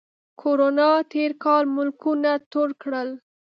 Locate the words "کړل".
2.81-3.09